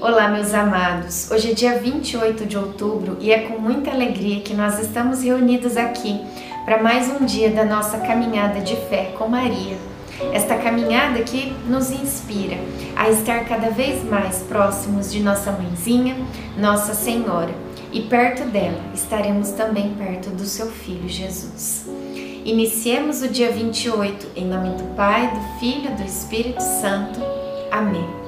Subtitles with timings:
[0.00, 1.28] Olá, meus amados.
[1.28, 5.76] Hoje é dia 28 de outubro e é com muita alegria que nós estamos reunidos
[5.76, 6.20] aqui
[6.64, 9.76] para mais um dia da nossa caminhada de fé com Maria.
[10.32, 12.56] Esta caminhada que nos inspira
[12.94, 16.16] a estar cada vez mais próximos de nossa mãezinha,
[16.56, 17.52] Nossa Senhora,
[17.92, 21.88] e perto dela estaremos também perto do seu filho Jesus.
[22.44, 27.20] Iniciemos o dia 28 em nome do Pai, do Filho e do Espírito Santo.
[27.72, 28.27] Amém.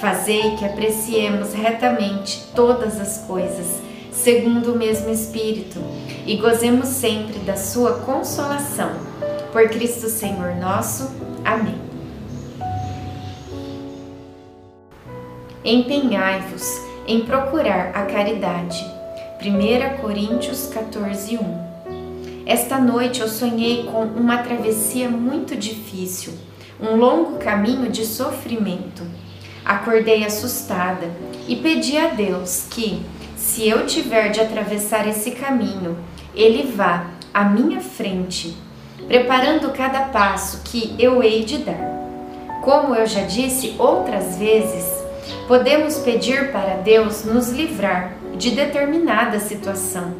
[0.00, 3.80] Fazei que apreciemos retamente todas as coisas,
[4.12, 5.80] segundo o mesmo Espírito,
[6.26, 8.92] e gozemos sempre da sua consolação.
[9.52, 11.10] Por Cristo Senhor nosso.
[11.44, 11.78] Amém.
[15.64, 16.64] Empenhai-vos
[17.06, 18.84] em procurar a caridade.
[19.40, 21.68] 1 Coríntios 14, 1
[22.48, 26.32] esta noite eu sonhei com uma travessia muito difícil,
[26.80, 29.02] um longo caminho de sofrimento.
[29.68, 31.10] Acordei assustada
[31.46, 33.02] e pedi a Deus que,
[33.36, 35.98] se eu tiver de atravessar esse caminho,
[36.34, 38.56] Ele vá à minha frente,
[39.06, 41.98] preparando cada passo que eu hei de dar.
[42.62, 44.86] Como eu já disse outras vezes,
[45.46, 50.14] podemos pedir para Deus nos livrar de determinada situação.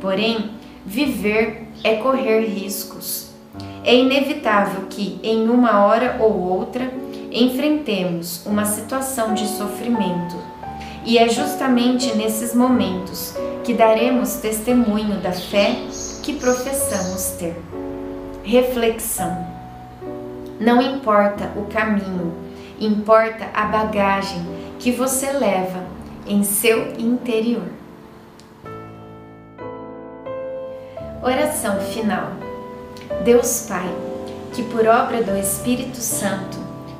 [0.00, 0.50] Porém,
[0.84, 3.30] Viver é correr riscos.
[3.84, 6.90] É inevitável que, em uma hora ou outra,
[7.30, 10.36] enfrentemos uma situação de sofrimento.
[11.04, 15.76] E é justamente nesses momentos que daremos testemunho da fé
[16.22, 17.56] que professamos ter.
[18.42, 19.46] Reflexão:
[20.58, 22.34] Não importa o caminho,
[22.78, 24.44] importa a bagagem
[24.78, 25.84] que você leva
[26.26, 27.68] em seu interior.
[31.22, 32.32] Oração final.
[33.24, 33.94] Deus Pai,
[34.54, 36.59] que por obra do Espírito Santo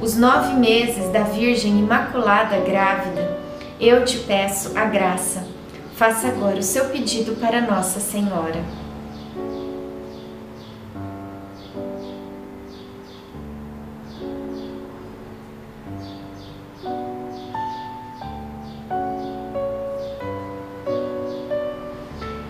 [0.00, 3.38] os nove meses da Virgem Imaculada Grávida,
[3.80, 5.46] eu te peço a graça.
[5.94, 8.62] Faça agora o seu pedido para Nossa Senhora.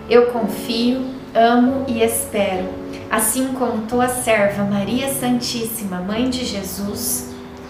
[0.09, 7.36] Eu confio, amo e espero assim como tua serva Maria Santíssima, Mãe de Jesus.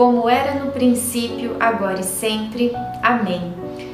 [0.00, 2.72] como era no princípio, agora e sempre.
[3.02, 3.52] Amém.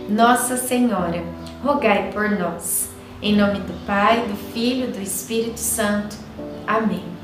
[0.09, 1.21] Nossa Senhora,
[1.65, 2.89] rogai por nós.
[3.21, 6.15] Em nome do Pai, do Filho e do Espírito Santo.
[6.65, 7.16] Amém.